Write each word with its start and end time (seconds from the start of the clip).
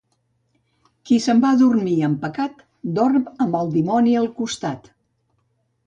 Qui 1.09 1.19
se'n 1.25 1.43
va 1.43 1.51
a 1.51 1.59
dormir 1.59 1.95
amb 2.09 2.19
pecat 2.25 2.65
dorm 2.99 3.31
amb 3.47 3.61
el 3.63 3.73
dimoni 3.79 4.21
al 4.23 4.31
costat. 4.41 4.95